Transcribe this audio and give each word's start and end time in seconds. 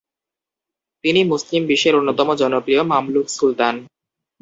তিনি 1.03 1.21
মুসলিম 1.23 1.61
বিশ্বের 1.65 1.93
অন্যতম 1.95 2.29
জনপ্রিয় 2.33 2.81
মামলুক 2.83 3.27
সুলতান। 3.29 3.75